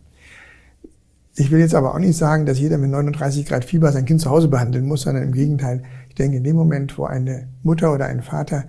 Ich 1.36 1.52
will 1.52 1.60
jetzt 1.60 1.76
aber 1.76 1.94
auch 1.94 2.00
nicht 2.00 2.16
sagen, 2.16 2.46
dass 2.46 2.58
jeder 2.58 2.78
mit 2.78 2.90
39 2.90 3.46
Grad 3.46 3.66
Fieber 3.66 3.92
sein 3.92 4.06
Kind 4.06 4.22
zu 4.22 4.30
Hause 4.30 4.48
behandeln 4.48 4.88
muss, 4.88 5.02
sondern 5.02 5.24
im 5.24 5.34
Gegenteil, 5.34 5.84
denke, 6.18 6.38
in 6.38 6.44
dem 6.44 6.56
Moment, 6.56 6.98
wo 6.98 7.06
eine 7.06 7.48
Mutter 7.64 7.94
oder 7.94 8.06
ein 8.06 8.22
Vater 8.22 8.66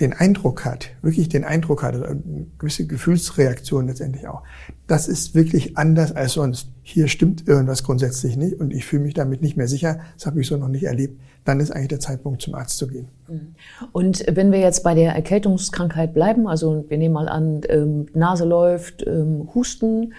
den 0.00 0.12
Eindruck 0.12 0.64
hat, 0.64 0.90
wirklich 1.02 1.28
den 1.28 1.44
Eindruck 1.44 1.82
hat, 1.82 1.94
also 1.94 2.06
eine 2.06 2.46
gewisse 2.58 2.86
Gefühlsreaktion 2.86 3.88
letztendlich 3.88 4.28
auch, 4.28 4.42
das 4.86 5.08
ist 5.08 5.34
wirklich 5.34 5.76
anders 5.76 6.12
als 6.12 6.34
sonst. 6.34 6.70
Hier 6.82 7.08
stimmt 7.08 7.48
irgendwas 7.48 7.82
grundsätzlich 7.82 8.36
nicht 8.36 8.60
und 8.60 8.72
ich 8.72 8.84
fühle 8.84 9.02
mich 9.02 9.14
damit 9.14 9.42
nicht 9.42 9.56
mehr 9.56 9.66
sicher, 9.66 9.98
das 10.14 10.26
habe 10.26 10.40
ich 10.40 10.46
so 10.46 10.56
noch 10.56 10.68
nicht 10.68 10.84
erlebt, 10.84 11.20
dann 11.44 11.58
ist 11.60 11.72
eigentlich 11.72 11.88
der 11.88 12.00
Zeitpunkt, 12.00 12.42
zum 12.42 12.54
Arzt 12.54 12.78
zu 12.78 12.86
gehen. 12.86 13.08
Mhm. 13.26 13.54
Und 13.92 14.24
wenn 14.30 14.52
wir 14.52 14.60
jetzt 14.60 14.84
bei 14.84 14.94
der 14.94 15.14
Erkältungskrankheit 15.14 16.14
bleiben, 16.14 16.46
also 16.46 16.84
wir 16.88 16.98
nehmen 16.98 17.14
mal 17.14 17.28
an, 17.28 17.62
ähm, 17.68 18.06
Nase 18.14 18.44
läuft, 18.44 19.04
ähm, 19.06 19.48
Husten 19.54 20.14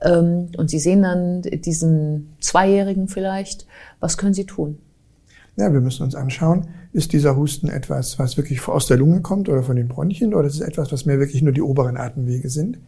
ähm, 0.00 0.50
und 0.56 0.70
Sie 0.70 0.78
sehen 0.78 1.02
dann 1.02 1.42
diesen 1.42 2.34
Zweijährigen 2.40 3.08
vielleicht, 3.08 3.66
was 3.98 4.16
können 4.16 4.34
Sie 4.34 4.46
tun? 4.46 4.78
Ja, 5.56 5.72
wir 5.72 5.80
müssen 5.80 6.02
uns 6.02 6.16
anschauen, 6.16 6.66
ist 6.92 7.12
dieser 7.12 7.36
Husten 7.36 7.68
etwas, 7.68 8.18
was 8.18 8.36
wirklich 8.36 8.66
aus 8.66 8.86
der 8.86 8.96
Lunge 8.96 9.20
kommt 9.20 9.48
oder 9.48 9.62
von 9.62 9.76
den 9.76 9.86
Bronchien 9.86 10.34
oder 10.34 10.48
ist 10.48 10.54
es 10.54 10.60
etwas, 10.60 10.90
was 10.90 11.06
mehr 11.06 11.20
wirklich 11.20 11.42
nur 11.42 11.52
die 11.52 11.62
oberen 11.62 11.96
Atemwege 11.96 12.50
sind? 12.50 12.78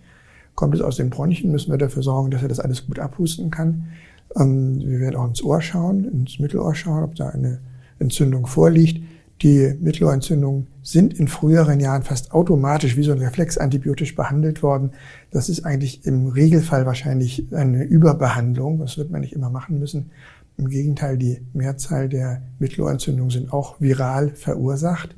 Kommt 0.57 0.75
es 0.75 0.81
aus 0.81 0.97
den 0.97 1.11
Bronchien, 1.11 1.53
müssen 1.53 1.71
wir 1.71 1.79
dafür 1.79 2.03
sorgen, 2.03 2.31
dass 2.31 2.43
er 2.43 2.49
das 2.49 2.59
alles 2.59 2.87
gut 2.87 2.99
abhusten 2.99 3.51
kann. 3.51 3.89
Ähm, 4.35 4.81
wir 4.81 4.99
werden 4.99 5.17
auch 5.17 5.29
ins 5.29 5.45
Ohr 5.45 5.61
schauen, 5.61 6.05
ins 6.05 6.41
Mittelohr 6.41 6.75
schauen, 6.75 7.05
ob 7.05 7.15
da 7.15 7.29
eine 7.29 7.61
Entzündung 8.01 8.47
vorliegt. 8.47 9.01
Die 9.43 9.75
Mittelohrentzündungen 9.81 10.67
sind 10.83 11.19
in 11.19 11.29
früheren 11.29 11.79
Jahren 11.79 12.03
fast 12.03 12.33
automatisch 12.33 12.97
wie 12.97 13.03
so 13.03 13.13
ein 13.13 13.19
Reflex 13.19 13.59
antibiotisch 13.59 14.15
behandelt 14.15 14.63
worden. 14.63 14.93
Das 15.31 15.51
ist 15.51 15.67
eigentlich 15.67 16.07
im 16.07 16.29
Regelfall 16.29 16.87
wahrscheinlich 16.87 17.53
eine 17.53 17.85
Überbehandlung. 17.85 18.79
Das 18.79 18.97
wird 18.97 19.11
man 19.11 19.21
nicht 19.21 19.35
immer 19.35 19.51
machen 19.51 19.79
müssen. 19.79 20.11
Im 20.59 20.69
Gegenteil, 20.69 21.19
die 21.19 21.41
Mehrzahl 21.53 22.09
der 22.09 22.43
Mittelohrentzündungen 22.59 23.31
sind 23.31 23.53
auch 23.53 23.81
viral 23.81 24.31
verursacht. 24.31 25.17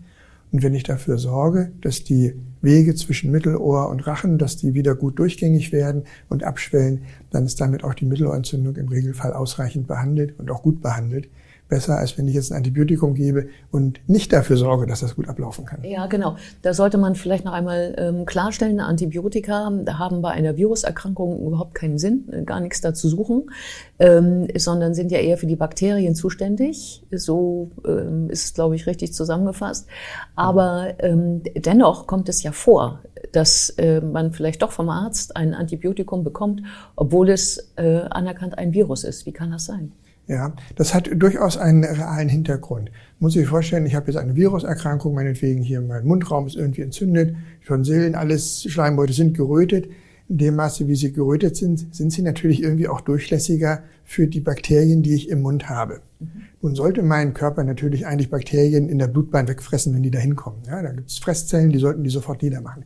Und 0.50 0.62
wenn 0.62 0.74
ich 0.74 0.82
dafür 0.82 1.18
sorge, 1.18 1.72
dass 1.80 2.04
die 2.04 2.34
Wege 2.62 2.94
zwischen 2.94 3.30
Mittelohr 3.30 3.88
und 3.88 4.06
Rachen, 4.06 4.38
dass 4.38 4.56
die 4.56 4.74
wieder 4.74 4.94
gut 4.94 5.18
durchgängig 5.18 5.72
werden 5.72 6.04
und 6.28 6.42
abschwellen, 6.42 7.02
dann 7.30 7.44
ist 7.44 7.60
damit 7.60 7.84
auch 7.84 7.94
die 7.94 8.06
Mittelohrentzündung 8.06 8.76
im 8.76 8.88
Regelfall 8.88 9.32
ausreichend 9.32 9.86
behandelt 9.86 10.38
und 10.38 10.50
auch 10.50 10.62
gut 10.62 10.80
behandelt 10.80 11.28
besser, 11.68 11.98
als 11.98 12.16
wenn 12.16 12.26
ich 12.26 12.34
jetzt 12.34 12.50
ein 12.50 12.56
Antibiotikum 12.56 13.14
gebe 13.14 13.48
und 13.70 14.00
nicht 14.08 14.32
dafür 14.32 14.56
sorge, 14.56 14.86
dass 14.86 15.00
das 15.00 15.16
gut 15.16 15.28
ablaufen 15.28 15.64
kann. 15.64 15.84
Ja, 15.84 16.06
genau. 16.06 16.36
Da 16.62 16.72
sollte 16.72 16.98
man 16.98 17.14
vielleicht 17.14 17.44
noch 17.44 17.52
einmal 17.52 17.94
ähm, 17.98 18.26
klarstellen, 18.26 18.80
Antibiotika 18.80 19.70
haben 19.98 20.22
bei 20.22 20.30
einer 20.30 20.56
Viruserkrankung 20.56 21.46
überhaupt 21.46 21.74
keinen 21.74 21.98
Sinn, 21.98 22.28
äh, 22.32 22.42
gar 22.42 22.60
nichts 22.60 22.80
dazu 22.80 23.08
suchen, 23.08 23.50
ähm, 23.98 24.48
sondern 24.56 24.94
sind 24.94 25.12
ja 25.12 25.18
eher 25.18 25.36
für 25.36 25.46
die 25.46 25.56
Bakterien 25.56 26.14
zuständig. 26.14 27.04
So 27.10 27.70
ähm, 27.86 28.30
ist, 28.30 28.54
glaube 28.54 28.76
ich, 28.76 28.86
richtig 28.86 29.12
zusammengefasst. 29.12 29.86
Aber 30.34 30.94
ähm, 31.00 31.42
dennoch 31.54 32.06
kommt 32.06 32.28
es 32.28 32.42
ja 32.42 32.52
vor, 32.52 33.00
dass 33.32 33.70
äh, 33.70 34.00
man 34.00 34.32
vielleicht 34.32 34.62
doch 34.62 34.72
vom 34.72 34.88
Arzt 34.88 35.36
ein 35.36 35.54
Antibiotikum 35.54 36.24
bekommt, 36.24 36.62
obwohl 36.96 37.28
es 37.30 37.72
äh, 37.76 38.00
anerkannt 38.10 38.56
ein 38.56 38.72
Virus 38.72 39.04
ist. 39.04 39.26
Wie 39.26 39.32
kann 39.32 39.50
das 39.50 39.66
sein? 39.66 39.92
Ja, 40.28 40.54
das 40.76 40.92
hat 40.92 41.10
durchaus 41.16 41.56
einen 41.56 41.84
realen 41.84 42.28
Hintergrund. 42.28 42.90
Muss 43.18 43.34
ich 43.34 43.48
vorstellen, 43.48 43.86
ich 43.86 43.94
habe 43.94 44.08
jetzt 44.08 44.18
eine 44.18 44.36
Viruserkrankung, 44.36 45.14
meinetwegen 45.14 45.62
hier 45.62 45.80
mein 45.80 46.06
Mundraum 46.06 46.46
ist 46.46 46.54
irgendwie 46.54 46.82
entzündet, 46.82 47.34
Tonsillen, 47.66 48.14
alles 48.14 48.64
Schleimbeutel 48.64 49.14
sind 49.14 49.34
gerötet. 49.34 49.88
In 50.28 50.36
dem 50.36 50.56
Maße, 50.56 50.86
wie 50.86 50.94
sie 50.94 51.14
gerötet 51.14 51.56
sind, 51.56 51.94
sind 51.94 52.12
sie 52.12 52.20
natürlich 52.20 52.62
irgendwie 52.62 52.88
auch 52.88 53.00
durchlässiger 53.00 53.82
für 54.04 54.26
die 54.26 54.40
Bakterien, 54.40 55.02
die 55.02 55.14
ich 55.14 55.30
im 55.30 55.40
Mund 55.40 55.70
habe. 55.70 56.02
Mhm. 56.20 56.28
Nun 56.60 56.74
sollte 56.74 57.02
mein 57.02 57.32
Körper 57.32 57.64
natürlich 57.64 58.06
eigentlich 58.06 58.28
Bakterien 58.28 58.90
in 58.90 58.98
der 58.98 59.08
Blutbahn 59.08 59.48
wegfressen, 59.48 59.94
wenn 59.94 60.02
die 60.02 60.10
da 60.10 60.18
hinkommen. 60.18 60.60
Ja, 60.66 60.82
da 60.82 60.92
gibt 60.92 61.08
es 61.08 61.18
Fresszellen, 61.18 61.70
die 61.70 61.78
sollten 61.78 62.04
die 62.04 62.10
sofort 62.10 62.42
niedermachen. 62.42 62.84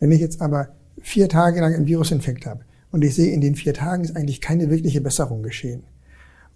Wenn 0.00 0.10
ich 0.10 0.20
jetzt 0.20 0.40
aber 0.40 0.70
vier 1.00 1.28
Tage 1.28 1.60
lang 1.60 1.72
einen 1.74 1.86
Virusinfekt 1.86 2.46
habe 2.46 2.64
und 2.90 3.04
ich 3.04 3.14
sehe, 3.14 3.32
in 3.32 3.40
den 3.40 3.54
vier 3.54 3.74
Tagen 3.74 4.02
ist 4.02 4.16
eigentlich 4.16 4.40
keine 4.40 4.68
wirkliche 4.68 5.00
Besserung 5.00 5.44
geschehen, 5.44 5.84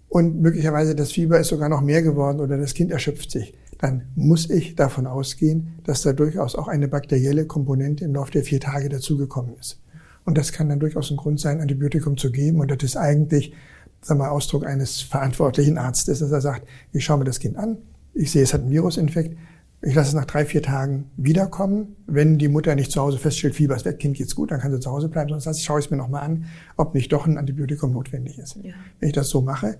und 0.09 0.41
möglicherweise 0.41 0.95
das 0.95 1.11
Fieber 1.11 1.39
ist 1.39 1.49
sogar 1.49 1.69
noch 1.69 1.81
mehr 1.81 2.01
geworden 2.01 2.39
oder 2.39 2.57
das 2.57 2.73
Kind 2.73 2.91
erschöpft 2.91 3.31
sich, 3.31 3.53
dann 3.77 4.03
muss 4.15 4.49
ich 4.49 4.75
davon 4.75 5.05
ausgehen, 5.05 5.79
dass 5.83 6.01
da 6.01 6.13
durchaus 6.13 6.55
auch 6.55 6.67
eine 6.67 6.87
bakterielle 6.87 7.45
Komponente 7.45 8.05
im 8.05 8.15
Laufe 8.15 8.31
der 8.31 8.43
vier 8.43 8.59
Tage 8.59 8.89
dazugekommen 8.89 9.55
ist. 9.59 9.79
Und 10.25 10.37
das 10.37 10.51
kann 10.51 10.69
dann 10.69 10.79
durchaus 10.79 11.11
ein 11.11 11.17
Grund 11.17 11.39
sein, 11.39 11.61
Antibiotikum 11.61 12.17
zu 12.17 12.31
geben. 12.31 12.59
Und 12.59 12.71
das 12.71 12.83
ist 12.83 12.97
eigentlich, 12.97 13.53
sagen 14.01 14.19
wir, 14.19 14.31
Ausdruck 14.31 14.65
eines 14.65 15.01
verantwortlichen 15.01 15.77
Arztes, 15.77 16.19
dass 16.19 16.31
er 16.31 16.41
sagt, 16.41 16.67
ich 16.91 17.05
schaue 17.05 17.19
mir 17.19 17.25
das 17.25 17.39
Kind 17.39 17.57
an, 17.57 17.77
ich 18.13 18.31
sehe, 18.31 18.43
es 18.43 18.53
hat 18.53 18.61
einen 18.61 18.71
Virusinfekt, 18.71 19.37
ich 19.81 19.93
lasse 19.93 20.09
es 20.09 20.15
nach 20.15 20.25
drei, 20.25 20.43
vier 20.43 20.63
Tagen 20.63 21.11
wiederkommen. 21.17 21.95
Wenn 22.07 22.39
die 22.39 22.47
Mutter 22.47 22.73
nicht 22.73 22.91
zu 22.91 22.99
Hause 22.99 23.19
feststellt, 23.19 23.55
Fieber 23.55 23.75
ist 23.75 23.85
weg, 23.85 23.99
Kind 23.99 24.17
geht's 24.17 24.35
gut, 24.35 24.51
dann 24.51 24.59
kann 24.59 24.71
sie 24.71 24.79
zu 24.79 24.89
Hause 24.89 25.07
bleiben. 25.07 25.39
Sonst 25.39 25.63
schaue 25.63 25.79
ich 25.79 25.85
es 25.85 25.91
mir 25.91 25.97
nochmal 25.97 26.23
an, 26.23 26.45
ob 26.77 26.95
nicht 26.95 27.13
doch 27.13 27.27
ein 27.27 27.37
Antibiotikum 27.37 27.91
notwendig 27.91 28.39
ist. 28.39 28.57
Ja. 28.63 28.73
Wenn 28.99 29.09
ich 29.09 29.15
das 29.15 29.29
so 29.29 29.41
mache, 29.41 29.77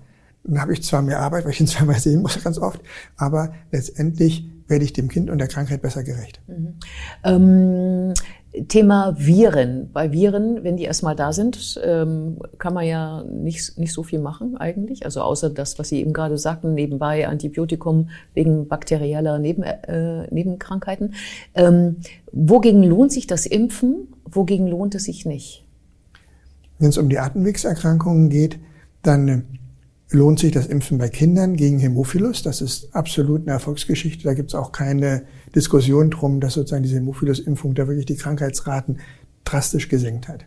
dann 0.48 0.60
habe 0.60 0.72
ich 0.72 0.82
zwar 0.82 1.02
mehr 1.02 1.20
Arbeit, 1.20 1.44
weil 1.44 1.52
ich 1.52 1.60
ihn 1.60 1.66
zweimal 1.68 1.98
sehen 1.98 2.22
muss 2.22 2.42
ganz 2.42 2.58
oft, 2.58 2.80
aber 3.16 3.52
letztendlich 3.70 4.48
werde 4.66 4.84
ich 4.84 4.92
dem 4.92 5.08
Kind 5.08 5.30
und 5.30 5.38
der 5.38 5.48
Krankheit 5.48 5.80
besser 5.80 6.02
gerecht. 6.02 6.40
Mhm. 6.46 6.74
Ähm, 7.24 8.14
Thema 8.68 9.14
Viren. 9.18 9.90
Bei 9.92 10.10
Viren, 10.10 10.64
wenn 10.64 10.76
die 10.76 10.84
erstmal 10.84 11.14
da 11.14 11.32
sind, 11.32 11.80
ähm, 11.84 12.38
kann 12.58 12.74
man 12.74 12.86
ja 12.86 13.22
nicht, 13.24 13.78
nicht 13.78 13.92
so 13.92 14.02
viel 14.02 14.18
machen 14.18 14.56
eigentlich. 14.56 15.04
Also 15.04 15.20
außer 15.20 15.50
das, 15.50 15.78
was 15.78 15.90
Sie 15.90 16.00
eben 16.00 16.12
gerade 16.12 16.38
sagten, 16.38 16.74
nebenbei 16.74 17.28
Antibiotikum 17.28 18.08
wegen 18.34 18.66
bakterieller 18.66 19.38
Neben, 19.38 19.62
äh, 19.62 20.26
Nebenkrankheiten. 20.32 21.14
Ähm, 21.54 21.96
wogegen 22.32 22.82
lohnt 22.82 23.12
sich 23.12 23.26
das 23.26 23.46
Impfen? 23.46 24.08
Wogegen 24.24 24.66
lohnt 24.66 24.94
es 24.94 25.04
sich 25.04 25.26
nicht? 25.26 25.64
Wenn 26.78 26.88
es 26.88 26.98
um 26.98 27.08
die 27.08 27.18
Atemwegserkrankungen 27.18 28.30
geht, 28.30 28.58
dann 29.02 29.28
äh, 29.28 29.42
lohnt 30.10 30.38
sich 30.38 30.52
das 30.52 30.66
Impfen 30.66 30.98
bei 30.98 31.08
Kindern 31.08 31.56
gegen 31.56 31.78
Hämophilus. 31.78 32.42
Das 32.42 32.60
ist 32.60 32.94
absolut 32.94 33.42
eine 33.42 33.52
Erfolgsgeschichte. 33.52 34.24
Da 34.24 34.34
gibt 34.34 34.50
es 34.50 34.54
auch 34.54 34.72
keine 34.72 35.22
Diskussion 35.54 36.10
drum, 36.10 36.40
dass 36.40 36.54
sozusagen 36.54 36.82
diese 36.82 36.96
Hämophilus-Impfung 36.96 37.74
da 37.74 37.86
wirklich 37.86 38.06
die 38.06 38.16
Krankheitsraten 38.16 38.98
drastisch 39.44 39.88
gesenkt 39.88 40.28
hat. 40.28 40.46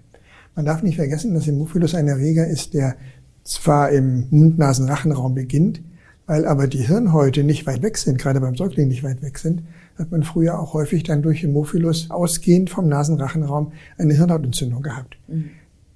Man 0.55 0.65
darf 0.65 0.83
nicht 0.83 0.95
vergessen, 0.95 1.33
dass 1.33 1.47
Hämophilus 1.47 1.95
ein 1.95 2.07
Erreger 2.07 2.47
ist, 2.47 2.73
der 2.73 2.95
zwar 3.43 3.91
im 3.91 4.27
Mund-Nasen-Rachenraum 4.31 5.33
beginnt, 5.33 5.81
weil 6.25 6.45
aber 6.45 6.67
die 6.67 6.85
Hirnhäute 6.85 7.43
nicht 7.43 7.65
weit 7.65 7.81
weg 7.81 7.97
sind, 7.97 8.17
gerade 8.17 8.41
beim 8.41 8.55
Säugling 8.55 8.87
nicht 8.87 9.03
weit 9.03 9.21
weg 9.21 9.37
sind, 9.37 9.63
hat 9.97 10.11
man 10.11 10.23
früher 10.23 10.59
auch 10.59 10.73
häufig 10.73 11.03
dann 11.03 11.21
durch 11.21 11.43
Hämophilus 11.43 12.09
ausgehend 12.09 12.69
vom 12.69 12.87
Nasenrachenraum 12.87 13.71
eine 13.97 14.13
Hirnhautentzündung 14.13 14.81
gehabt. 14.81 15.17
Mhm. 15.27 15.51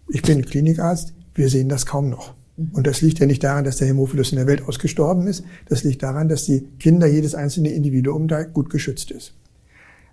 Ich 0.08 0.22
bin 0.22 0.46
Klinikarzt, 0.46 1.14
wir 1.34 1.50
sehen 1.50 1.70
das 1.70 1.86
kaum 1.86 2.10
noch. 2.10 2.34
Und 2.58 2.88
das 2.88 3.02
liegt 3.02 3.20
ja 3.20 3.26
nicht 3.26 3.44
daran, 3.44 3.66
dass 3.66 3.78
der 3.78 3.88
Hämophilus 3.88 4.32
in 4.32 4.38
der 4.38 4.48
Welt 4.48 4.62
ausgestorben 4.62 5.28
ist. 5.28 5.44
Das 5.68 5.84
liegt 5.84 6.04
daran, 6.04 6.30
dass 6.30 6.46
die 6.46 6.62
Kinder, 6.80 7.06
jedes 7.06 7.36
einzelne 7.36 7.70
Individuum 7.70 8.28
da 8.28 8.44
gut 8.44 8.70
geschützt 8.70 9.12
ist. 9.12 9.34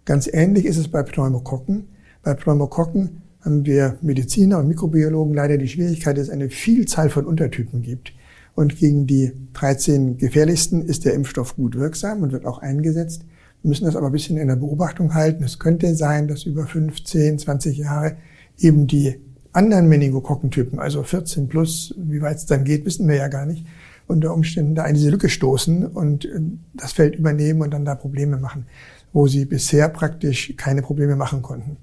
Ganz 0.05 0.29
ähnlich 0.33 0.65
ist 0.65 0.77
es 0.77 0.89
bei 0.89 1.05
Pneumokokken. 1.05 1.89
Bei 2.25 2.35
Pneumokokken 2.35 3.23
haben 3.43 3.65
wir 3.65 3.99
Mediziner 4.03 4.59
und 4.59 4.69
Mikrobiologen 4.69 5.35
leider 5.35 5.57
die 5.57 5.69
Schwierigkeit, 5.69 6.17
dass 6.17 6.25
es 6.25 6.31
eine 6.31 6.51
Vielzahl 6.51 7.11
von 7.11 7.27
Untertypen 7.27 7.83
gibt. 7.83 8.13
Und 8.55 8.77
gegen 8.77 9.07
die 9.07 9.33
13 9.55 10.19
gefährlichsten 10.19 10.83
ist 10.83 11.05
der 11.05 11.15
Impfstoff 11.15 11.57
gut 11.57 11.77
wirksam 11.77 12.23
und 12.23 12.33
wird 12.33 12.45
auch 12.45 12.59
eingesetzt. 12.59 13.25
Wir 13.63 13.69
müssen 13.69 13.85
das 13.85 13.97
aber 13.97 14.07
ein 14.07 14.13
bisschen 14.13 14.37
in 14.37 14.49
der 14.49 14.57
Beobachtung 14.57 15.15
halten. 15.15 15.45
Es 15.45 15.61
könnte 15.61 15.95
sein, 15.95 16.27
dass 16.27 16.45
über 16.45 16.67
15, 16.67 17.39
20 17.39 17.79
Jahre 17.79 18.17
eben 18.59 18.89
die 18.89 19.21
anderen 19.53 19.89
Meningokokkentypen, 19.89 20.79
also 20.79 21.03
14 21.03 21.49
plus, 21.49 21.95
wie 21.99 22.23
weit 22.23 22.37
es 22.37 22.47
dann 22.47 22.65
geht, 22.65 22.85
wissen 22.85 23.09
wir 23.09 23.17
ja 23.17 23.29
gar 23.29 23.47
nicht, 23.47 23.67
unter 24.07 24.33
Umständen 24.33 24.75
da 24.75 24.87
in 24.87 24.95
diese 24.95 25.11
Lücke 25.11 25.29
stoßen 25.29 25.87
und 25.87 26.25
äh, 26.25 26.41
das 26.75 26.93
Feld 26.93 27.17
übernehmen 27.17 27.63
und 27.63 27.71
dann 27.71 27.85
da 27.85 27.95
Probleme 27.95 28.37
machen, 28.37 28.67
wo 29.13 29.27
sie 29.27 29.45
bisher 29.45 29.89
praktisch 29.89 30.55
keine 30.57 30.83
Probleme 30.83 31.17
machen 31.17 31.43
konnten. 31.43 31.77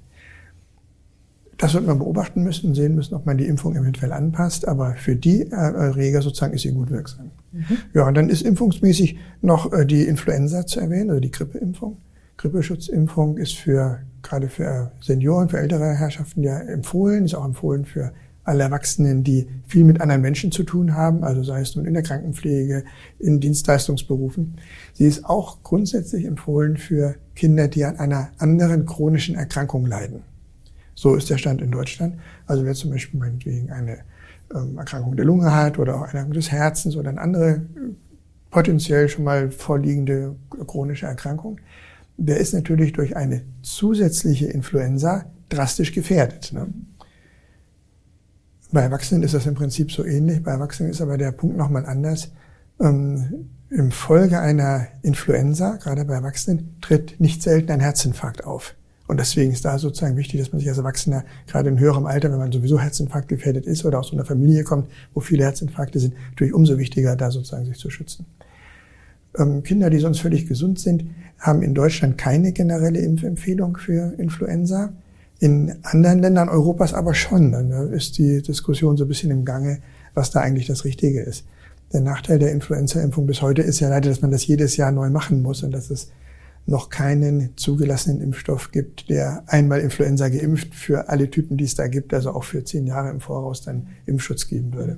Das 1.58 1.74
wird 1.74 1.86
man 1.86 2.00
beobachten 2.00 2.44
müssen 2.44 2.74
sehen 2.74 2.96
müssen, 2.96 3.16
ob 3.16 3.26
man 3.26 3.38
die 3.38 3.46
Impfung 3.46 3.76
eventuell 3.76 4.14
anpasst, 4.14 4.66
aber 4.66 4.96
für 4.96 5.18
die 5.18 5.42
äh, 5.42 5.56
Erreger 5.56 6.22
sozusagen 6.22 6.54
ist 6.54 6.62
sie 6.62 6.72
gut 6.72 6.90
wirksam. 6.90 7.32
Mhm. 7.52 7.66
Ja, 7.94 8.08
und 8.08 8.16
dann 8.16 8.30
ist 8.30 8.44
impfungsmäßig 8.44 9.18
noch 9.42 9.74
äh, 9.74 9.86
die 9.86 10.04
Influenza 10.04 10.66
zu 10.66 10.80
erwähnen, 10.80 11.12
oder 11.12 11.20
die 11.20 11.32
Grippeimpfung. 11.32 11.98
Grippeschutzimpfung 12.40 13.38
ist 13.38 13.56
für 13.56 14.00
gerade 14.22 14.48
für 14.48 14.92
Senioren, 15.02 15.50
für 15.50 15.60
ältere 15.60 15.94
Herrschaften 15.94 16.42
ja 16.42 16.58
empfohlen, 16.60 17.26
ist 17.26 17.36
auch 17.36 17.44
empfohlen 17.44 17.84
für 17.84 18.14
alle 18.46 18.64
Erwachsenen, 18.64 19.26
die 19.26 19.48
viel 19.68 19.84
mit 19.84 20.00
anderen 20.00 20.22
Menschen 20.22 20.52
zu 20.52 20.64
tun 20.64 20.96
haben, 20.96 21.24
also 21.26 21.44
sei 21.44 21.60
es 21.60 21.76
nun 21.76 21.86
in 21.86 21.94
der 21.94 22.02
Krankenpflege, 22.02 22.86
in 23.20 23.42
Dienstleistungsberufen. 23.42 24.56
Sie 24.94 25.06
ist 25.06 25.26
auch 25.26 25.64
grundsätzlich 25.64 26.26
empfohlen 26.26 26.78
für 26.78 27.16
Kinder, 27.36 27.68
die 27.68 27.84
an 27.84 27.98
einer 27.98 28.30
anderen 28.38 28.86
chronischen 28.86 29.36
Erkrankung 29.36 29.86
leiden. 29.86 30.24
So 30.96 31.16
ist 31.16 31.30
der 31.30 31.38
Stand 31.38 31.62
in 31.62 31.72
Deutschland. 31.72 32.16
Also 32.48 32.64
wer 32.64 32.74
zum 32.74 32.92
Beispiel 32.92 33.20
meinetwegen 33.20 33.70
eine 33.72 34.00
ähm, 34.56 34.78
Erkrankung 34.78 35.18
der 35.18 35.26
Lunge 35.26 35.54
hat 35.54 35.78
oder 35.78 35.96
auch 35.96 36.02
eine 36.02 36.08
Erkrankung 36.08 36.34
des 36.34 36.52
Herzens 36.52 36.96
oder 36.96 37.10
eine 37.10 37.22
andere 37.22 37.50
äh, 37.50 37.60
potenziell 38.50 39.10
schon 39.10 39.26
mal 39.26 39.52
vorliegende 39.52 40.36
chronische 40.66 41.06
Erkrankung, 41.06 41.60
der 42.20 42.38
ist 42.38 42.54
natürlich 42.54 42.94
durch 42.94 43.16
eine 43.16 43.42
zusätzliche 43.62 44.48
Influenza 44.48 45.26
drastisch 45.48 45.94
gefährdet. 45.94 46.52
Ne? 46.54 46.68
Bei 48.72 48.82
Erwachsenen 48.82 49.24
ist 49.24 49.34
das 49.34 49.46
im 49.46 49.56
Prinzip 49.56 49.92
so 49.92 50.06
ähnlich. 50.06 50.44
Bei 50.44 50.52
Erwachsenen 50.52 50.92
ist 50.92 51.02
aber 51.02 51.18
der 51.18 51.32
Punkt 51.32 51.58
nochmal 51.58 51.86
anders. 51.86 52.32
Ähm, 52.80 53.50
Im 53.70 53.92
Folge 53.92 54.40
einer 54.40 54.88
Influenza, 55.02 55.78
gerade 55.78 56.06
bei 56.06 56.14
Erwachsenen, 56.14 56.76
tritt 56.82 57.20
nicht 57.20 57.42
selten 57.42 57.72
ein 57.72 57.80
Herzinfarkt 57.80 58.44
auf. 58.44 58.76
Und 59.08 59.20
deswegen 59.20 59.52
ist 59.52 59.66
da 59.66 59.80
sozusagen 59.80 60.18
wichtig, 60.18 60.40
dass 60.40 60.52
man 60.52 60.60
sich 60.60 60.70
als 60.70 60.78
Erwachsener, 60.78 61.24
gerade 61.48 61.70
in 61.70 61.80
höherem 61.80 62.06
Alter, 62.06 62.32
wenn 62.32 62.38
man 62.38 62.52
sowieso 62.52 62.80
Herzinfarkt 62.80 63.28
gefährdet 63.28 63.66
ist 63.66 63.84
oder 63.86 64.00
aus 64.00 64.10
so 64.10 64.14
einer 64.16 64.26
Familie 64.26 64.64
kommt, 64.64 64.88
wo 65.16 65.20
viele 65.20 65.46
Herzinfarkte 65.46 66.00
sind, 66.00 66.14
natürlich 66.30 66.54
umso 66.54 66.78
wichtiger, 66.78 67.16
da 67.16 67.32
sozusagen 67.32 67.66
sich 67.66 67.78
zu 67.78 67.90
schützen. 67.90 68.28
Ähm, 69.40 69.64
Kinder, 69.64 69.90
die 69.90 70.00
sonst 70.00 70.20
völlig 70.20 70.48
gesund 70.48 70.80
sind, 70.80 71.06
haben 71.40 71.62
in 71.62 71.74
Deutschland 71.74 72.18
keine 72.18 72.52
generelle 72.52 73.00
Impfempfehlung 73.00 73.78
für 73.78 74.14
Influenza. 74.18 74.92
In 75.40 75.76
anderen 75.84 76.20
Ländern 76.20 76.50
Europas 76.50 76.94
aber 76.94 77.14
schon. 77.14 77.54
Da 77.54 77.84
ist 77.86 78.18
die 78.18 78.42
Diskussion 78.42 78.98
so 78.98 79.06
ein 79.06 79.08
bisschen 79.08 79.32
im 79.32 79.46
Gange, 79.46 79.80
was 80.14 80.32
da 80.32 80.42
eigentlich 80.42 80.68
das 80.68 80.84
Richtige 80.84 81.22
ist. 81.22 81.46
Der 81.94 82.02
Nachteil 82.02 82.40
der 82.40 82.52
Influenza-Impfung 82.52 83.26
bis 83.26 83.42
heute 83.42 83.62
ist 83.62 83.80
ja 83.80 83.90
leider, 83.90 84.10
dass 84.10 84.22
man 84.22 84.32
das 84.32 84.46
jedes 84.46 84.76
Jahr 84.78 84.92
neu 84.92 85.10
machen 85.10 85.42
muss 85.42 85.64
und 85.64 85.72
dass 85.72 85.90
es 85.90 86.12
noch 86.66 86.90
keinen 86.90 87.58
zugelassenen 87.58 88.22
Impfstoff 88.22 88.72
gibt, 88.72 89.10
der 89.10 89.44
einmal 89.48 89.80
Influenza 89.80 90.30
geimpft 90.30 90.76
für 90.76 91.10
alle 91.10 91.32
Typen, 91.32 91.58
die 91.58 91.64
es 91.64 91.74
da 91.74 91.88
gibt, 91.88 92.14
also 92.14 92.32
auch 92.32 92.44
für 92.44 92.64
zehn 92.64 92.86
Jahre 92.86 93.10
im 93.10 93.22
Voraus 93.22 93.64
dann 93.64 93.88
Impfschutz 94.06 94.48
geben 94.48 94.74
würde. 94.74 94.98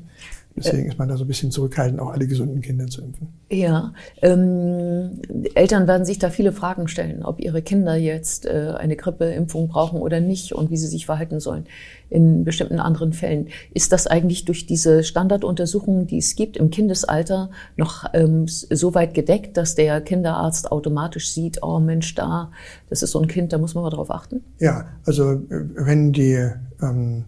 Deswegen 0.56 0.88
ist 0.88 0.98
man 1.00 1.08
da 1.08 1.18
so 1.18 1.24
ein 1.24 1.28
bisschen 1.28 1.52
zurückhaltend, 1.52 2.00
auch 2.00 2.12
alle 2.12 2.28
gesunden 2.28 2.62
Kinder 2.62 2.88
zu 2.88 3.02
impfen. 3.02 3.30
Ja, 3.50 3.94
ähm, 4.22 5.22
Eltern 5.56 5.88
werden 5.88 6.06
sich 6.06 6.20
da 6.20 6.30
viele 6.30 6.52
Fragen 6.52 6.88
stellen, 6.88 7.24
ob 7.24 7.40
ihre 7.40 7.62
Kinder 7.62 7.96
jetzt 7.96 8.46
äh, 8.46 8.74
eine 8.78 8.96
Grippeimpfung 8.96 9.70
brauchen 9.70 10.02
oder 10.02 10.20
nicht 10.20 10.54
und 10.54 10.70
wie 10.70 10.78
sie 10.78 10.88
sich 10.88 11.06
verhalten 11.06 11.40
sollen 11.40 11.66
in 12.10 12.44
bestimmten 12.44 12.80
anderen 12.80 13.14
Fällen. 13.14 13.48
Ist 13.74 13.94
das 13.94 14.06
eigentlich 14.06 14.44
durch 14.44 14.66
diese 14.66 15.04
Standarduntersuchungen, 15.04 16.08
die 16.08 16.18
es 16.18 16.36
gibt 16.36 16.58
im 16.58 16.70
Kindesalter, 16.70 17.50
noch 17.78 18.06
ähm, 18.14 18.48
so 18.48 18.94
weit 18.94 19.14
gedeckt, 19.14 19.56
dass 19.56 19.76
der 19.76 20.02
Kinderarzt 20.02 20.72
automatisch 20.72 21.32
sieht, 21.32 21.64
oh 21.64 21.80
Mensch, 21.80 22.14
da, 22.16 22.52
das 22.90 23.02
ist 23.02 23.12
so 23.12 23.20
ein 23.22 23.28
Kind, 23.28 23.54
da 23.54 23.58
muss 23.58 23.76
man 23.76 23.86
mal 23.86 23.90
drauf 23.90 24.12
achten? 24.12 24.44
Ja, 24.60 24.88
also 25.06 25.32
äh, 25.32 25.40
wenn 25.50 26.12
die 26.12 26.50
ähm, 26.82 27.26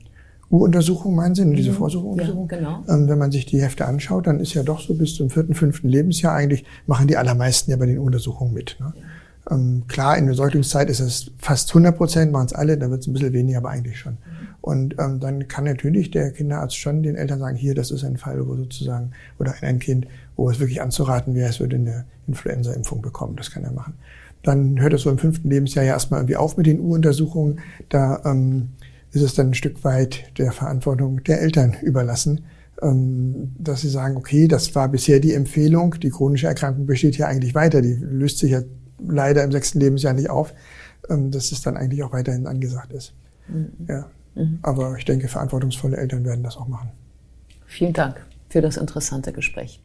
U-Untersuchung 0.53 1.15
meinen 1.15 1.33
Sie, 1.33 1.50
diese 1.55 1.72
mhm. 1.72 1.75
Vorsorgeuntersuchung? 1.75 2.48
Ja, 2.51 2.57
genau. 2.57 2.83
Ähm, 2.88 3.10
wenn 3.10 3.17
man 3.17 3.31
sich 3.31 3.48
die 3.48 3.62
Hefte 3.62 3.86
anschaut, 3.86 4.27
dann 4.27 4.39
ist 4.39 4.53
ja 4.53 4.62
doch 4.62 4.79
so 4.79 4.93
bis 4.93 5.15
zum 5.15 5.31
vierten, 5.31 5.55
fünften 5.55 5.89
Lebensjahr 5.89 6.36
eigentlich, 6.36 6.63
machen 6.86 7.07
die 7.07 7.17
allermeisten 7.17 7.72
ja 7.72 7.77
bei 7.77 7.88
den 7.88 7.98
Untersuchungen 7.98 8.53
mit. 8.53 8.77
Ne? 8.79 8.93
Ja. 8.95 9.03
Ähm, 9.55 9.83
klar, 9.88 10.17
in 10.17 10.27
der 10.27 10.36
Säuglingszeit 10.36 10.89
ist 10.91 11.00
es 11.00 11.31
fast 11.39 11.72
100 11.72 11.98
Prozent, 11.98 12.31
machen 12.31 12.45
es 12.45 12.53
alle, 12.53 12.77
da 12.77 12.89
wird 12.91 13.01
es 13.01 13.07
ein 13.07 13.13
bisschen 13.13 13.33
weniger, 13.33 13.57
aber 13.57 13.72
eigentlich 13.72 13.98
schon. 13.98 14.13
Mhm. 14.13 14.48
Und 14.62 14.95
ähm, 15.00 15.19
dann 15.19 15.48
kann 15.48 15.63
natürlich 15.63 16.12
der 16.12 16.31
Kinderarzt 16.31 16.77
schon 16.77 17.01
den 17.01 17.15
Eltern 17.15 17.39
sagen, 17.39 17.57
hier, 17.57 17.74
das 17.74 17.89
ist 17.89 18.03
ein 18.03 18.17
Fall, 18.17 18.48
wo 18.48 18.55
sozusagen, 18.55 19.12
oder 19.39 19.55
ein 19.62 19.79
Kind, 19.79 20.07
wo 20.36 20.50
es 20.51 20.60
wirklich 20.60 20.81
anzuraten 20.81 21.33
wäre, 21.33 21.50
es 21.50 21.60
würde 21.60 21.77
eine 21.77 22.05
Influenza-Impfung 22.27 23.01
bekommen. 23.01 23.36
Das 23.36 23.51
kann 23.51 23.63
er 23.63 23.74
machen. 23.74 23.95
Dann 24.43 24.79
hört 24.79 24.93
es 24.93 25.01
so 25.01 25.10
im 25.10 25.17
fünften 25.17 25.50
Lebensjahr 25.50 25.83
ja 25.83 25.93
erstmal 25.93 26.19
irgendwie 26.19 26.36
auf 26.36 26.57
mit 26.57 26.67
den 26.67 26.79
U-Untersuchungen. 26.79 27.60
Da 27.89 28.22
ähm, 28.25 28.69
ist 29.13 29.22
es 29.22 29.36
dann 29.36 29.50
ein 29.50 29.53
Stück 29.53 29.84
weit 29.84 30.38
der 30.38 30.51
Verantwortung 30.51 31.24
der 31.24 31.41
Eltern 31.41 31.75
überlassen, 31.82 32.46
ähm, 32.82 33.53
dass 33.58 33.82
sie 33.82 33.89
sagen, 33.89 34.17
okay, 34.17 34.48
das 34.48 34.74
war 34.75 34.89
bisher 34.89 35.20
die 35.20 35.34
Empfehlung, 35.34 35.96
die 36.01 36.10
chronische 36.10 36.48
Erkrankung 36.48 36.86
besteht 36.86 37.17
ja 37.17 37.27
eigentlich 37.27 37.55
weiter, 37.55 37.82
die 37.82 37.93
löst 37.93 38.39
sich 38.39 38.51
ja 38.51 38.62
leider 39.08 39.43
im 39.43 39.51
sechsten 39.51 39.79
Lebensjahr 39.79 40.13
nicht 40.13 40.29
auf, 40.29 40.53
ähm, 41.10 41.32
dass 41.32 41.51
es 41.51 41.62
dann 41.62 41.77
eigentlich 41.77 42.03
auch 42.03 42.12
weiterhin 42.12 42.48
angesagt 42.48 42.91
ist. 42.91 43.13
Mhm. 43.48 43.72
Ja. 43.88 44.10
Mhm. 44.36 44.60
Aber 44.63 44.98
ich 44.98 45.05
denke, 45.05 45.27
verantwortungsvolle 45.27 45.98
Eltern 45.98 46.25
werden 46.25 46.43
das 46.43 46.58
auch 46.58 46.67
machen. 46.67 46.89
Vielen 47.67 47.93
Dank 47.93 48.15
für 48.50 48.62
das 48.62 48.77
interessante 48.77 49.32
Gespräch. 49.32 49.82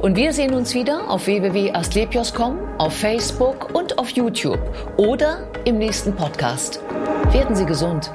Und 0.00 0.16
wir 0.16 0.32
sehen 0.32 0.52
uns 0.54 0.74
wieder 0.74 1.08
auf 1.08 1.26
www.astlepios.com, 1.26 2.58
auf 2.78 2.92
Facebook 2.92 3.72
und 3.72 3.98
auf 3.98 4.10
YouTube 4.10 4.58
oder 4.96 5.48
im 5.64 5.78
nächsten 5.78 6.12
Podcast. 6.12 6.80
Werden 7.32 7.56
Sie 7.56 7.64
gesund. 7.64 8.12